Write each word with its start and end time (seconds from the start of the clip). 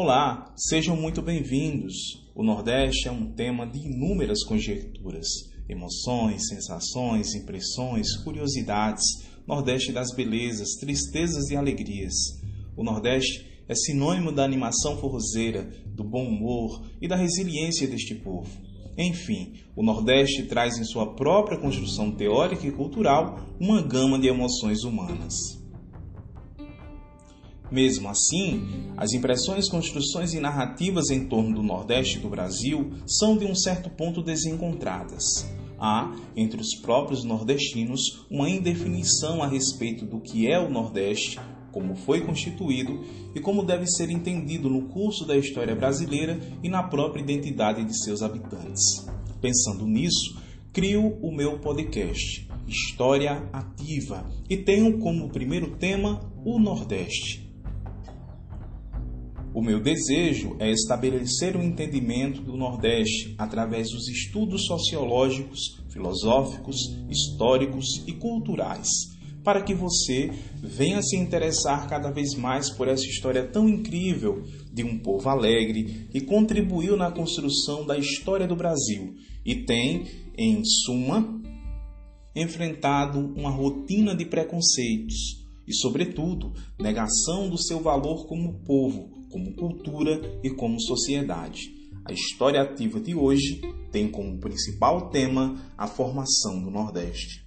Olá, 0.00 0.54
sejam 0.56 0.94
muito 0.94 1.20
bem-vindos. 1.20 1.92
O 2.32 2.44
Nordeste 2.44 3.08
é 3.08 3.10
um 3.10 3.32
tema 3.32 3.66
de 3.66 3.80
inúmeras 3.80 4.44
conjecturas, 4.44 5.26
emoções, 5.68 6.46
sensações, 6.46 7.34
impressões, 7.34 8.16
curiosidades. 8.18 9.02
Nordeste 9.44 9.90
das 9.90 10.14
belezas, 10.14 10.76
tristezas 10.78 11.50
e 11.50 11.56
alegrias. 11.56 12.14
O 12.76 12.84
Nordeste 12.84 13.44
é 13.68 13.74
sinônimo 13.74 14.30
da 14.30 14.44
animação 14.44 14.96
forrozeira, 14.98 15.68
do 15.96 16.04
bom 16.04 16.28
humor 16.28 16.80
e 17.02 17.08
da 17.08 17.16
resiliência 17.16 17.88
deste 17.88 18.14
povo. 18.14 18.56
Enfim, 18.96 19.54
o 19.74 19.82
Nordeste 19.82 20.44
traz 20.44 20.78
em 20.78 20.84
sua 20.84 21.16
própria 21.16 21.58
construção 21.58 22.12
teórica 22.12 22.64
e 22.64 22.70
cultural 22.70 23.40
uma 23.58 23.82
gama 23.82 24.16
de 24.16 24.28
emoções 24.28 24.84
humanas. 24.84 25.57
Mesmo 27.70 28.08
assim, 28.08 28.66
as 28.96 29.12
impressões, 29.12 29.68
construções 29.68 30.32
e 30.32 30.40
narrativas 30.40 31.10
em 31.10 31.26
torno 31.26 31.54
do 31.54 31.62
Nordeste 31.62 32.18
do 32.18 32.28
Brasil 32.28 32.92
são 33.06 33.36
de 33.36 33.44
um 33.44 33.54
certo 33.54 33.90
ponto 33.90 34.22
desencontradas. 34.22 35.46
Há, 35.78 36.12
entre 36.36 36.60
os 36.60 36.74
próprios 36.74 37.22
nordestinos, 37.22 38.26
uma 38.30 38.50
indefinição 38.50 39.42
a 39.42 39.46
respeito 39.46 40.04
do 40.04 40.20
que 40.20 40.50
é 40.50 40.58
o 40.58 40.70
Nordeste, 40.70 41.38
como 41.70 41.94
foi 41.94 42.22
constituído 42.22 43.04
e 43.34 43.40
como 43.40 43.64
deve 43.64 43.86
ser 43.86 44.10
entendido 44.10 44.68
no 44.68 44.88
curso 44.88 45.24
da 45.24 45.36
história 45.36 45.76
brasileira 45.76 46.40
e 46.62 46.68
na 46.68 46.82
própria 46.82 47.22
identidade 47.22 47.84
de 47.84 48.02
seus 48.02 48.22
habitantes. 48.22 49.06
Pensando 49.40 49.86
nisso, 49.86 50.36
crio 50.72 51.16
o 51.22 51.30
meu 51.30 51.60
podcast, 51.60 52.48
História 52.66 53.48
Ativa, 53.52 54.26
e 54.50 54.56
tenho 54.56 54.98
como 54.98 55.28
primeiro 55.28 55.76
tema 55.76 56.20
o 56.44 56.58
Nordeste. 56.58 57.47
O 59.54 59.62
meu 59.62 59.80
desejo 59.80 60.56
é 60.58 60.70
estabelecer 60.70 61.56
um 61.56 61.62
entendimento 61.62 62.42
do 62.42 62.56
Nordeste 62.56 63.34
através 63.38 63.90
dos 63.90 64.06
estudos 64.06 64.66
sociológicos, 64.66 65.82
filosóficos, 65.88 66.76
históricos 67.08 68.04
e 68.06 68.12
culturais, 68.12 68.88
para 69.42 69.62
que 69.62 69.74
você 69.74 70.30
venha 70.62 71.00
se 71.00 71.16
interessar 71.16 71.88
cada 71.88 72.10
vez 72.10 72.34
mais 72.34 72.68
por 72.68 72.88
essa 72.88 73.06
história 73.06 73.42
tão 73.42 73.66
incrível 73.66 74.44
de 74.70 74.84
um 74.84 74.98
povo 74.98 75.26
alegre 75.30 76.08
que 76.10 76.20
contribuiu 76.20 76.94
na 76.94 77.10
construção 77.10 77.86
da 77.86 77.96
história 77.96 78.46
do 78.46 78.54
Brasil 78.54 79.14
e 79.46 79.64
tem, 79.64 80.04
em 80.36 80.62
suma, 80.62 81.40
enfrentado 82.36 83.18
uma 83.34 83.50
rotina 83.50 84.14
de 84.14 84.26
preconceitos 84.26 85.38
e, 85.66 85.74
sobretudo, 85.74 86.52
negação 86.78 87.48
do 87.48 87.56
seu 87.56 87.80
valor 87.80 88.26
como 88.26 88.60
povo 88.60 89.17
como 89.30 89.54
cultura 89.54 90.20
e 90.42 90.50
como 90.50 90.80
sociedade. 90.80 91.78
A 92.04 92.12
história 92.12 92.62
ativa 92.62 92.98
de 93.00 93.14
hoje 93.14 93.60
tem 93.92 94.10
como 94.10 94.38
principal 94.38 95.10
tema 95.10 95.56
a 95.76 95.86
formação 95.86 96.62
do 96.62 96.70
Nordeste. 96.70 97.46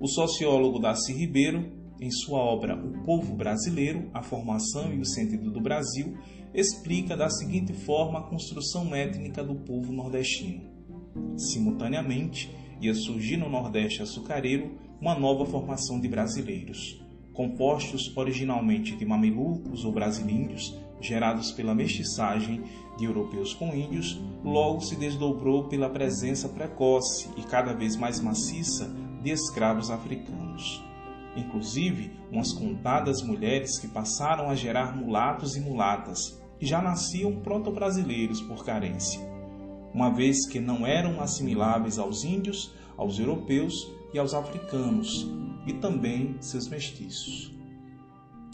O 0.00 0.06
sociólogo 0.06 0.78
Darcy 0.78 1.12
Ribeiro, 1.12 1.77
em 2.00 2.10
sua 2.10 2.38
obra 2.38 2.76
O 2.76 3.02
Povo 3.04 3.34
Brasileiro, 3.34 4.10
a 4.14 4.22
Formação 4.22 4.92
e 4.92 5.00
o 5.00 5.04
Sentido 5.04 5.50
do 5.50 5.60
Brasil, 5.60 6.16
explica 6.54 7.16
da 7.16 7.28
seguinte 7.28 7.72
forma 7.72 8.20
a 8.20 8.22
construção 8.22 8.94
étnica 8.94 9.42
do 9.44 9.54
povo 9.54 9.92
nordestino. 9.92 10.62
Simultaneamente, 11.36 12.50
ia 12.80 12.94
surgir 12.94 13.36
no 13.36 13.48
Nordeste 13.48 14.02
açucareiro 14.02 14.78
uma 15.00 15.18
nova 15.18 15.44
formação 15.44 16.00
de 16.00 16.08
brasileiros, 16.08 17.00
compostos 17.32 18.16
originalmente 18.16 18.96
de 18.96 19.04
mamelucos 19.04 19.84
ou 19.84 19.92
brasilíndios, 19.92 20.76
gerados 21.00 21.52
pela 21.52 21.74
mestiçagem 21.74 22.62
de 22.96 23.04
europeus 23.04 23.54
com 23.54 23.74
índios, 23.74 24.20
logo 24.44 24.80
se 24.80 24.96
desdobrou 24.96 25.68
pela 25.68 25.88
presença 25.88 26.48
precoce 26.48 27.28
e 27.36 27.42
cada 27.42 27.72
vez 27.72 27.94
mais 27.96 28.20
maciça 28.20 28.92
de 29.22 29.30
escravos 29.30 29.90
africanos. 29.90 30.87
Inclusive, 31.36 32.10
umas 32.30 32.52
contadas 32.52 33.22
mulheres 33.22 33.78
que 33.78 33.88
passaram 33.88 34.50
a 34.50 34.54
gerar 34.54 34.96
mulatos 34.96 35.56
e 35.56 35.60
mulatas, 35.60 36.40
que 36.58 36.66
já 36.66 36.82
nasciam 36.82 37.40
proto-brasileiros 37.40 38.40
por 38.40 38.64
carência, 38.64 39.20
uma 39.94 40.10
vez 40.10 40.46
que 40.46 40.58
não 40.58 40.86
eram 40.86 41.20
assimiláveis 41.20 41.98
aos 41.98 42.24
índios, 42.24 42.74
aos 42.96 43.18
europeus 43.18 43.74
e 44.12 44.18
aos 44.18 44.34
africanos, 44.34 45.28
e 45.66 45.72
também 45.74 46.36
seus 46.40 46.68
mestiços. 46.68 47.56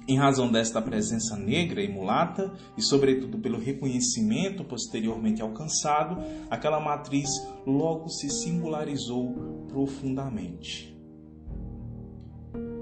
Em 0.07 0.19
razão 0.19 0.53
desta 0.53 0.83
presença 0.83 1.35
negra 1.35 1.83
e 1.83 1.89
mulata, 1.89 2.53
e 2.77 2.83
sobretudo 2.83 3.39
pelo 3.39 3.59
reconhecimento 3.59 4.63
posteriormente 4.63 5.41
alcançado, 5.41 6.19
aquela 6.51 6.79
matriz 6.79 7.31
logo 7.67 8.11
se 8.11 8.29
singularizou 8.29 9.65
profundamente. 9.67 10.94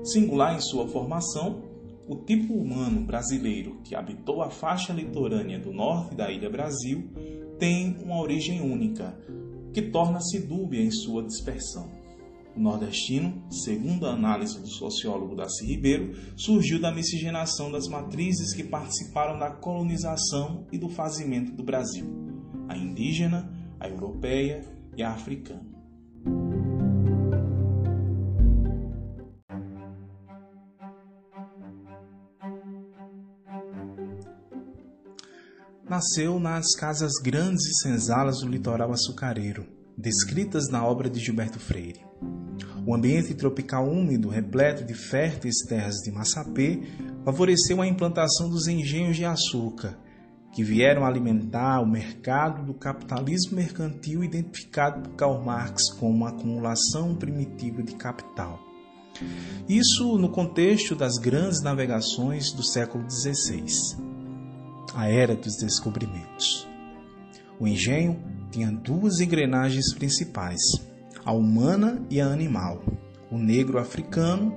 Singular 0.04 0.56
em 0.56 0.60
sua 0.60 0.88
formação, 0.88 1.62
o 2.08 2.16
tipo 2.16 2.54
humano 2.54 3.02
brasileiro 3.02 3.80
que 3.84 3.94
habitou 3.94 4.42
a 4.42 4.50
faixa 4.50 4.92
litorânea 4.92 5.60
do 5.60 5.72
norte 5.72 6.16
da 6.16 6.30
Ilha 6.30 6.50
Brasil 6.50 7.08
tem 7.56 7.96
uma 8.02 8.20
origem 8.20 8.60
única, 8.60 9.16
que 9.72 9.80
torna-se 9.80 10.40
dúbia 10.40 10.82
em 10.82 10.90
sua 10.90 11.22
dispersão. 11.22 11.88
O 12.56 12.60
nordestino, 12.60 13.44
segundo 13.48 14.06
a 14.06 14.12
análise 14.12 14.60
do 14.60 14.68
sociólogo 14.68 15.36
Darcy 15.36 15.64
Ribeiro, 15.64 16.12
surgiu 16.36 16.80
da 16.80 16.92
miscigenação 16.92 17.70
das 17.70 17.86
matrizes 17.86 18.52
que 18.52 18.64
participaram 18.64 19.38
da 19.38 19.52
colonização 19.52 20.66
e 20.72 20.76
do 20.76 20.88
fazimento 20.88 21.52
do 21.52 21.62
Brasil: 21.62 22.04
a 22.68 22.76
indígena, 22.76 23.50
a 23.78 23.88
europeia 23.88 24.64
e 24.96 25.02
a 25.02 25.12
africana. 25.12 25.81
Nasceu 36.02 36.40
nas 36.40 36.74
casas 36.74 37.12
grandes 37.22 37.64
e 37.64 37.74
senzalas 37.80 38.40
do 38.40 38.48
litoral 38.48 38.90
açucareiro, 38.92 39.64
descritas 39.96 40.68
na 40.68 40.84
obra 40.84 41.08
de 41.08 41.20
Gilberto 41.20 41.60
Freire. 41.60 42.00
O 42.84 42.92
ambiente 42.92 43.34
tropical 43.34 43.88
úmido, 43.88 44.28
repleto 44.28 44.84
de 44.84 44.94
férteis 44.94 45.58
terras 45.68 45.98
de 45.98 46.10
massapê, 46.10 46.82
favoreceu 47.24 47.80
a 47.80 47.86
implantação 47.86 48.50
dos 48.50 48.66
engenhos 48.66 49.16
de 49.16 49.24
açúcar, 49.24 49.96
que 50.52 50.64
vieram 50.64 51.06
alimentar 51.06 51.80
o 51.80 51.88
mercado 51.88 52.66
do 52.66 52.74
capitalismo 52.74 53.54
mercantil 53.54 54.24
identificado 54.24 55.08
por 55.08 55.14
Karl 55.14 55.40
Marx 55.40 55.88
como 55.88 56.16
uma 56.16 56.30
acumulação 56.30 57.14
primitiva 57.14 57.80
de 57.80 57.94
capital. 57.94 58.58
Isso 59.68 60.18
no 60.18 60.30
contexto 60.30 60.96
das 60.96 61.16
grandes 61.16 61.62
navegações 61.62 62.50
do 62.50 62.64
século 62.64 63.08
XVI 63.08 64.10
a 64.94 65.08
era 65.08 65.34
dos 65.34 65.56
descobrimentos. 65.56 66.68
O 67.58 67.66
engenho 67.66 68.22
tinha 68.50 68.70
duas 68.70 69.20
engrenagens 69.20 69.92
principais, 69.94 70.60
a 71.24 71.32
humana 71.32 72.04
e 72.10 72.20
a 72.20 72.26
animal, 72.26 72.82
o 73.30 73.38
negro 73.38 73.78
africano 73.78 74.54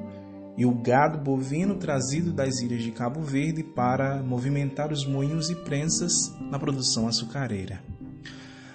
e 0.58 0.66
o 0.66 0.74
gado 0.74 1.18
bovino 1.18 1.76
trazido 1.76 2.32
das 2.32 2.60
ilhas 2.62 2.82
de 2.82 2.92
Cabo 2.92 3.22
Verde 3.22 3.64
para 3.64 4.22
movimentar 4.24 4.92
os 4.92 5.06
moinhos 5.06 5.50
e 5.50 5.56
prensas 5.56 6.12
na 6.50 6.58
produção 6.58 7.08
açucareira. 7.08 7.84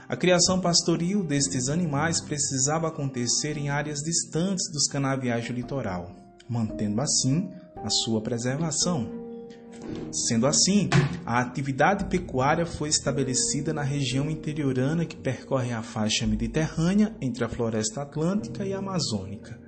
A 0.08 0.16
criação 0.16 0.60
pastoril 0.60 1.22
destes 1.22 1.68
animais 1.68 2.20
precisava 2.20 2.88
acontecer 2.88 3.56
em 3.56 3.68
áreas 3.68 4.00
distantes 4.00 4.70
dos 4.72 4.88
canaviais 4.88 5.46
do 5.46 5.52
litoral, 5.52 6.10
mantendo 6.48 7.00
assim 7.00 7.48
a 7.76 7.88
sua 7.88 8.20
preservação. 8.20 9.19
Sendo 10.12 10.46
assim, 10.46 10.88
a 11.24 11.40
atividade 11.40 12.06
pecuária 12.06 12.66
foi 12.66 12.88
estabelecida 12.88 13.72
na 13.72 13.82
região 13.82 14.28
interiorana 14.28 15.04
que 15.04 15.16
percorre 15.16 15.72
a 15.72 15.82
faixa 15.82 16.26
mediterrânea 16.26 17.14
entre 17.20 17.44
a 17.44 17.48
floresta 17.48 18.02
atlântica 18.02 18.64
e 18.66 18.72
amazônica, 18.72 19.58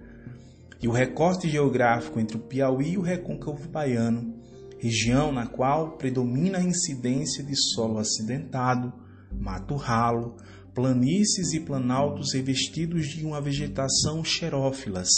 e 0.82 0.88
o 0.88 0.92
recorte 0.92 1.48
geográfico 1.48 2.18
entre 2.18 2.36
o 2.36 2.40
Piauí 2.40 2.94
e 2.94 2.98
o 2.98 3.02
recôncavo 3.02 3.68
baiano, 3.68 4.34
região 4.80 5.30
na 5.30 5.46
qual 5.46 5.92
predomina 5.92 6.58
a 6.58 6.64
incidência 6.64 7.44
de 7.44 7.54
solo 7.54 7.98
acidentado, 7.98 8.92
mato 9.32 9.76
ralo, 9.76 10.36
planícies 10.74 11.52
e 11.52 11.60
planaltos 11.60 12.32
revestidos 12.34 13.06
de 13.06 13.24
uma 13.24 13.40
vegetação 13.40 14.24
xerófilas, 14.24 15.08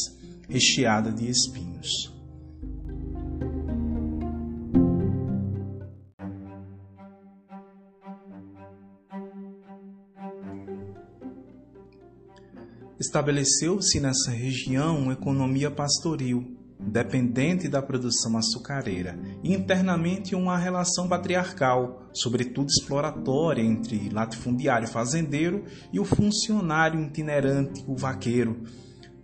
recheada 0.49 1.11
de 1.11 1.31
espinhos. 1.31 2.14
Estabeleceu-se 12.99 13.99
nessa 13.99 14.31
região 14.31 14.99
uma 14.99 15.15
economia 15.15 15.71
pastoril, 15.71 16.57
dependente 16.79 17.69
da 17.69 17.83
produção 17.83 18.37
açucareira, 18.37 19.19
e 19.43 19.53
internamente 19.53 20.35
uma 20.35 20.57
relação 20.57 21.09
patriarcal, 21.09 22.09
sobretudo 22.13 22.69
exploratória, 22.69 23.63
entre 23.63 24.09
latifundiário 24.11 24.87
fazendeiro 24.87 25.65
e 25.93 25.99
o 25.99 26.05
funcionário 26.05 27.01
itinerante, 27.01 27.85
o 27.87 27.97
vaqueiro, 27.97 28.63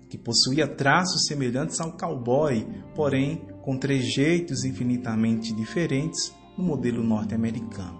que 0.08 0.19
possuía 0.19 0.67
traços 0.67 1.26
semelhantes 1.26 1.81
ao 1.81 1.93
cowboy, 1.93 2.67
porém 2.96 3.43
com 3.62 3.76
trejeitos 3.76 4.64
infinitamente 4.64 5.55
diferentes 5.55 6.34
no 6.58 6.64
modelo 6.64 7.05
norte-americano. 7.05 8.00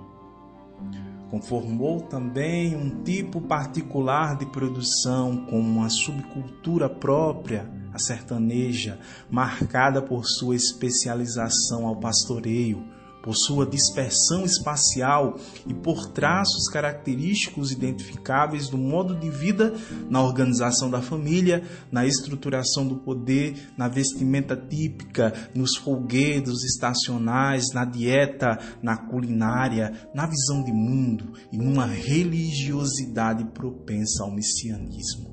Conformou 1.31 2.01
também 2.01 2.75
um 2.75 3.05
tipo 3.05 3.41
particular 3.41 4.37
de 4.37 4.47
produção 4.47 5.47
com 5.47 5.61
uma 5.61 5.89
subcultura 5.89 6.89
própria, 6.89 7.71
a 7.95 7.99
sertaneja, 7.99 8.99
marcada 9.31 10.03
por 10.03 10.25
sua 10.25 10.57
especialização 10.57 11.87
ao 11.87 11.97
pastoreio, 11.97 12.85
por 13.23 13.35
sua 13.35 13.67
dispersão 13.67 14.45
espacial 14.45 15.39
e 15.67 15.75
por 15.75 16.11
traços 16.13 16.69
característicos 16.69 17.71
identificáveis 17.71 18.69
do 18.69 18.79
modo 18.79 19.15
de 19.15 19.31
vida 19.31 19.75
na 20.09 20.23
organização 20.23 20.91
da 20.91 21.03
família, 21.03 21.63
na 21.91 22.07
estruturação 22.07 22.87
do 22.87 22.97
poder, 22.97 23.71
na 23.77 23.89
vestimenta 23.89 24.57
típica, 24.57 25.33
nos 25.55 25.77
folguedos 25.77 26.65
estacionais, 26.65 27.73
na 27.75 27.85
dieta, 27.85 28.59
na 28.83 28.97
culinária, 28.97 30.09
na 30.15 30.27
visão 30.27 30.63
de 30.63 30.73
mundo 30.73 31.33
e 31.53 31.59
numa 31.59 31.87
religiosidade 31.87 33.45
propensa 33.47 34.25
ao 34.25 34.31
messianismo. 34.31 35.31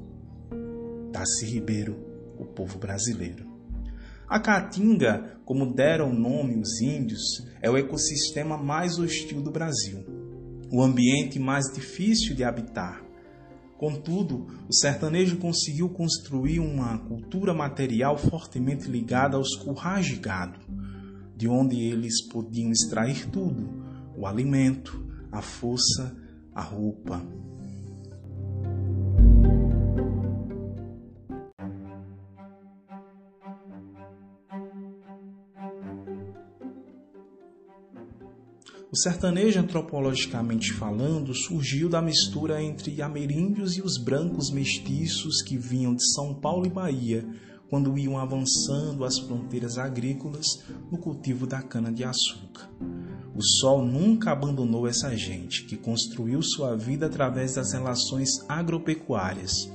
Darcy 1.12 1.46
Ribeiro, 1.46 1.98
o 2.38 2.46
povo 2.46 2.78
brasileiro. 2.78 3.47
A 4.30 4.42
caatinga, 4.42 5.40
como 5.46 5.74
deram 5.74 6.12
nome 6.12 6.60
os 6.60 6.82
índios, 6.82 7.48
é 7.62 7.70
o 7.70 7.78
ecossistema 7.78 8.58
mais 8.58 9.00
hostil 9.00 9.42
do 9.42 9.50
Brasil, 9.50 10.04
o 10.70 10.84
ambiente 10.84 11.40
mais 11.40 11.72
difícil 11.74 12.36
de 12.36 12.44
habitar. 12.44 13.02
Contudo, 13.78 14.48
o 14.68 14.74
sertanejo 14.74 15.38
conseguiu 15.38 15.88
construir 15.88 16.60
uma 16.60 16.98
cultura 16.98 17.54
material 17.54 18.18
fortemente 18.18 18.90
ligada 18.90 19.38
aos 19.38 19.56
currais 19.56 20.06
de 20.06 20.18
gado, 20.18 20.60
de 21.34 21.48
onde 21.48 21.80
eles 21.80 22.28
podiam 22.28 22.70
extrair 22.70 23.30
tudo: 23.30 23.82
o 24.18 24.28
alimento, 24.28 25.08
a 25.32 25.42
força, 25.42 26.14
a 26.54 26.62
roupa. 26.62 27.26
O 38.90 38.96
sertanejo, 38.96 39.60
antropologicamente 39.60 40.72
falando, 40.72 41.34
surgiu 41.34 41.90
da 41.90 42.02
mistura 42.02 42.64
entre 42.64 43.02
ameríndios 43.02 43.76
e 43.76 43.82
os 43.82 43.98
brancos 43.98 44.50
mestiços 44.50 45.42
que 45.42 45.58
vinham 45.58 45.94
de 45.94 46.10
São 46.14 46.34
Paulo 46.34 46.66
e 46.66 46.70
Bahia, 46.70 47.28
quando 47.70 47.98
iam 47.98 48.18
avançando 48.18 49.04
as 49.04 49.20
fronteiras 49.20 49.78
agrícolas 49.78 50.64
no 50.90 50.98
cultivo 50.98 51.46
da 51.46 51.62
cana-de-açúcar. 51.62 52.70
O 53.36 53.44
sol 53.44 53.86
nunca 53.86 54.32
abandonou 54.32 54.88
essa 54.88 55.14
gente, 55.18 55.66
que 55.66 55.76
construiu 55.76 56.42
sua 56.42 56.78
vida 56.78 57.08
através 57.08 57.56
das 57.56 57.74
relações 57.74 58.40
agropecuárias. 58.48 59.70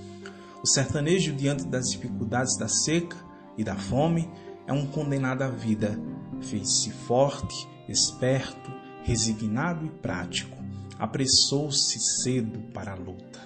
O 0.62 0.66
sertanejo, 0.66 1.34
diante 1.34 1.66
das 1.66 1.90
dificuldades 1.90 2.56
da 2.56 2.66
seca 2.66 3.16
e 3.58 3.62
da 3.62 3.76
fome, 3.76 4.26
é 4.66 4.72
um 4.72 4.86
condenado 4.86 5.42
à 5.42 5.50
vida. 5.50 6.00
Fez-se 6.40 6.90
forte, 6.90 7.68
esperto, 7.86 8.81
resignado 9.02 9.84
e 9.84 9.90
prático, 9.90 10.56
apressou-se 10.99 11.99
cedo 12.22 12.60
para 12.72 12.93
a 12.93 12.96
luta. 12.96 13.40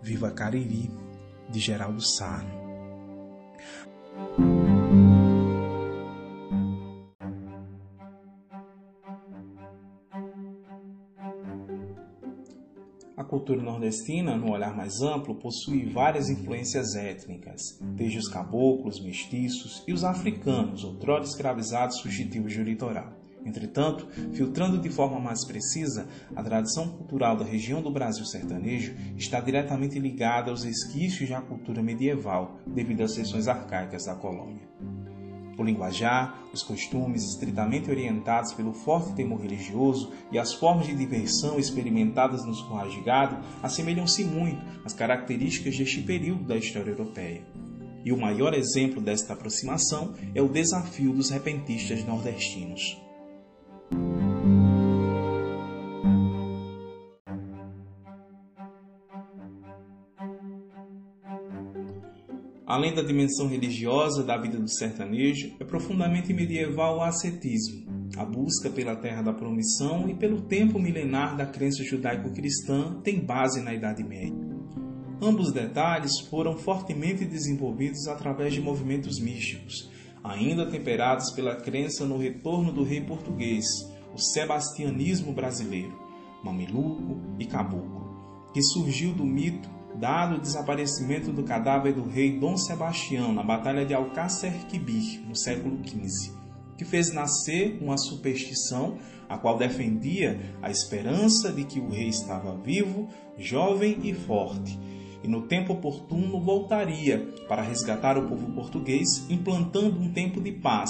Viva 0.00 0.30
Cariri, 0.30 0.90
de 1.50 1.58
Geraldo 1.58 2.00
Sarno. 2.00 2.66
A 13.16 13.24
cultura 13.24 13.60
nordestina, 13.60 14.36
no 14.36 14.52
olhar 14.52 14.76
mais 14.76 15.00
amplo, 15.00 15.34
possui 15.34 15.86
várias 15.86 16.28
influências 16.28 16.94
étnicas, 16.94 17.76
desde 17.80 18.18
os 18.18 18.28
caboclos, 18.28 19.00
mestiços 19.00 19.82
e 19.88 19.92
os 19.92 20.04
africanos, 20.04 20.84
outrora 20.84 21.24
escravizados 21.24 22.00
fugitivos 22.00 22.54
do 22.54 22.62
litoral. 22.62 23.25
Entretanto, 23.46 24.08
filtrando 24.32 24.76
de 24.76 24.90
forma 24.90 25.20
mais 25.20 25.44
precisa, 25.44 26.08
a 26.34 26.42
tradição 26.42 26.88
cultural 26.88 27.36
da 27.36 27.44
região 27.44 27.80
do 27.80 27.92
Brasil 27.92 28.26
sertanejo 28.26 28.96
está 29.16 29.38
diretamente 29.40 30.00
ligada 30.00 30.50
aos 30.50 30.64
esquícios 30.64 31.30
da 31.30 31.40
cultura 31.40 31.80
medieval, 31.80 32.58
devido 32.66 33.02
às 33.02 33.12
seções 33.12 33.46
arcaicas 33.46 34.06
da 34.06 34.16
colônia. 34.16 34.66
O 35.56 35.62
linguajar, 35.62 36.42
os 36.52 36.64
costumes 36.64 37.22
estritamente 37.22 37.88
orientados 37.88 38.52
pelo 38.52 38.72
forte 38.72 39.14
temor 39.14 39.40
religioso 39.40 40.12
e 40.32 40.38
as 40.40 40.52
formas 40.52 40.86
de 40.86 40.94
diversão 40.94 41.56
experimentadas 41.56 42.44
nos 42.44 42.60
currais 42.62 42.92
de 42.92 43.00
gado 43.00 43.38
assemelham-se 43.62 44.24
muito 44.24 44.60
às 44.84 44.92
características 44.92 45.78
deste 45.78 46.02
período 46.02 46.42
da 46.42 46.56
história 46.56 46.90
europeia. 46.90 47.42
E 48.04 48.12
o 48.12 48.18
maior 48.18 48.54
exemplo 48.54 49.00
desta 49.00 49.32
aproximação 49.32 50.14
é 50.34 50.42
o 50.42 50.48
desafio 50.48 51.12
dos 51.12 51.30
repentistas 51.30 52.04
nordestinos. 52.04 53.05
Além 62.66 62.92
da 62.92 63.00
dimensão 63.00 63.46
religiosa 63.46 64.24
da 64.24 64.36
vida 64.36 64.58
do 64.58 64.68
sertanejo, 64.68 65.54
é 65.60 65.64
profundamente 65.64 66.34
medieval 66.34 66.98
o 66.98 67.02
ascetismo, 67.02 67.86
a 68.16 68.24
busca 68.24 68.68
pela 68.68 68.96
terra 68.96 69.22
da 69.22 69.32
promissão 69.32 70.08
e 70.08 70.14
pelo 70.14 70.42
tempo 70.42 70.76
milenar 70.76 71.36
da 71.36 71.46
crença 71.46 71.84
judaico-cristã 71.84 73.00
tem 73.04 73.24
base 73.24 73.62
na 73.62 73.72
Idade 73.72 74.02
Média. 74.02 74.44
Ambos 75.22 75.52
detalhes 75.52 76.18
foram 76.28 76.56
fortemente 76.58 77.24
desenvolvidos 77.24 78.08
através 78.08 78.52
de 78.52 78.60
movimentos 78.60 79.20
místicos, 79.20 79.88
ainda 80.26 80.66
temperados 80.66 81.30
pela 81.30 81.56
crença 81.56 82.04
no 82.04 82.18
retorno 82.18 82.72
do 82.72 82.82
rei 82.82 83.00
português, 83.00 83.66
o 84.14 84.18
sebastianismo 84.18 85.32
brasileiro, 85.32 85.96
mameluco 86.42 87.20
e 87.38 87.46
caboclo, 87.46 88.50
que 88.52 88.62
surgiu 88.62 89.12
do 89.12 89.24
mito 89.24 89.68
dado 89.96 90.36
o 90.36 90.40
desaparecimento 90.40 91.32
do 91.32 91.42
cadáver 91.42 91.94
do 91.94 92.04
rei 92.04 92.38
Dom 92.38 92.56
Sebastião 92.56 93.32
na 93.32 93.42
Batalha 93.42 93.84
de 93.84 93.94
Alcácer 93.94 94.52
Quibir, 94.66 95.22
no 95.26 95.34
século 95.34 95.78
XV, 95.86 96.32
que 96.76 96.84
fez 96.84 97.12
nascer 97.12 97.78
uma 97.80 97.96
superstição 97.96 98.98
a 99.28 99.38
qual 99.38 99.56
defendia 99.56 100.38
a 100.62 100.70
esperança 100.70 101.52
de 101.52 101.64
que 101.64 101.80
o 101.80 101.88
rei 101.88 102.08
estava 102.08 102.56
vivo, 102.56 103.08
jovem 103.38 103.98
e 104.02 104.14
forte, 104.14 104.78
e 105.22 105.28
no 105.28 105.42
tempo 105.42 105.72
oportuno 105.72 106.40
voltaria 106.40 107.32
para 107.48 107.62
resgatar 107.62 108.18
o 108.18 108.28
povo 108.28 108.52
português, 108.52 109.28
implantando 109.30 110.00
um 110.00 110.12
tempo 110.12 110.40
de 110.40 110.52
paz, 110.52 110.88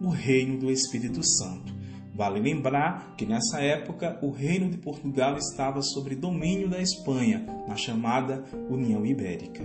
o 0.00 0.08
reino 0.08 0.58
do 0.58 0.70
Espírito 0.70 1.22
Santo. 1.22 1.76
Vale 2.14 2.40
lembrar 2.40 3.14
que 3.16 3.24
nessa 3.24 3.60
época 3.60 4.18
o 4.20 4.30
reino 4.30 4.68
de 4.68 4.76
Portugal 4.76 5.36
estava 5.36 5.80
sob 5.82 6.14
domínio 6.16 6.68
da 6.68 6.80
Espanha, 6.82 7.46
na 7.68 7.76
chamada 7.76 8.44
União 8.68 9.06
Ibérica. 9.06 9.64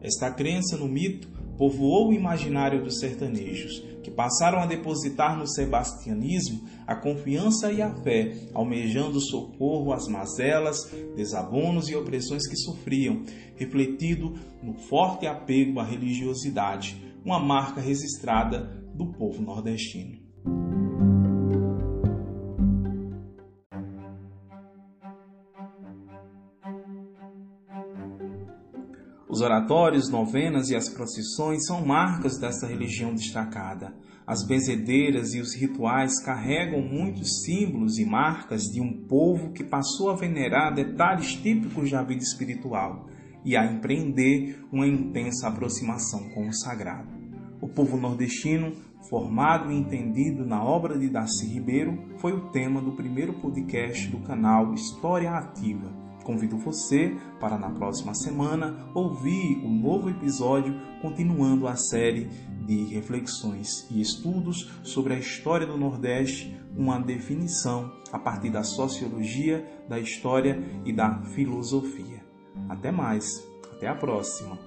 Esta 0.00 0.30
crença 0.30 0.76
no 0.76 0.86
mito 0.86 1.28
povoou 1.56 2.08
o 2.08 2.12
imaginário 2.12 2.82
dos 2.82 2.98
sertanejos, 2.98 3.82
que 4.02 4.10
passaram 4.10 4.58
a 4.58 4.66
depositar 4.66 5.38
no 5.38 5.46
sebastianismo 5.46 6.62
a 6.86 6.96
confiança 6.96 7.72
e 7.72 7.80
a 7.80 7.94
fé, 8.02 8.36
almejando 8.52 9.20
socorro 9.20 9.92
às 9.92 10.08
mazelas, 10.08 10.90
desabonos 11.14 11.88
e 11.88 11.94
opressões 11.94 12.46
que 12.48 12.56
sofriam, 12.56 13.22
refletido 13.56 14.34
no 14.62 14.74
forte 14.74 15.26
apego 15.26 15.78
à 15.78 15.84
religiosidade, 15.84 17.00
uma 17.24 17.38
marca 17.38 17.80
registrada 17.80 18.82
do 18.94 19.12
povo 19.12 19.40
nordestino. 19.40 20.20
Oratórios, 29.42 30.08
novenas 30.08 30.70
e 30.70 30.76
as 30.76 30.88
procissões 30.88 31.66
são 31.66 31.84
marcas 31.84 32.38
dessa 32.38 32.66
religião 32.66 33.12
destacada. 33.12 33.94
As 34.26 34.46
benzedeiras 34.46 35.34
e 35.34 35.40
os 35.40 35.54
rituais 35.54 36.24
carregam 36.24 36.80
muitos 36.80 37.42
símbolos 37.42 37.98
e 37.98 38.04
marcas 38.04 38.62
de 38.62 38.80
um 38.80 39.04
povo 39.06 39.52
que 39.52 39.64
passou 39.64 40.10
a 40.10 40.16
venerar 40.16 40.72
detalhes 40.72 41.34
típicos 41.34 41.90
da 41.90 42.02
vida 42.02 42.22
espiritual, 42.22 43.08
e 43.44 43.56
a 43.56 43.66
empreender 43.66 44.64
uma 44.70 44.86
intensa 44.86 45.48
aproximação 45.48 46.28
com 46.30 46.48
o 46.48 46.54
sagrado. 46.54 47.10
O 47.60 47.68
povo 47.68 47.96
nordestino, 47.96 48.72
formado 49.08 49.70
e 49.70 49.76
entendido 49.76 50.46
na 50.46 50.62
obra 50.62 50.98
de 50.98 51.08
Darcy 51.08 51.46
Ribeiro, 51.46 51.98
foi 52.18 52.32
o 52.32 52.50
tema 52.50 52.80
do 52.80 52.92
primeiro 52.92 53.34
podcast 53.34 54.08
do 54.08 54.18
canal 54.18 54.72
História 54.74 55.30
Ativa. 55.30 55.92
Convido 56.22 56.56
você 56.56 57.16
para 57.40 57.58
na 57.58 57.70
próxima 57.70 58.14
semana 58.14 58.88
ouvir 58.94 59.58
um 59.64 59.74
novo 59.74 60.08
episódio 60.08 60.74
continuando 61.00 61.66
a 61.66 61.76
série 61.76 62.28
de 62.64 62.84
reflexões 62.84 63.86
e 63.90 64.00
estudos 64.00 64.70
sobre 64.84 65.14
a 65.14 65.18
história 65.18 65.66
do 65.66 65.76
Nordeste, 65.76 66.56
uma 66.76 66.98
definição 66.98 67.92
a 68.12 68.18
partir 68.18 68.50
da 68.50 68.62
sociologia, 68.62 69.66
da 69.88 69.98
história 69.98 70.62
e 70.84 70.92
da 70.92 71.22
filosofia. 71.22 72.24
Até 72.68 72.92
mais, 72.92 73.44
até 73.72 73.88
a 73.88 73.94
próxima. 73.94 74.58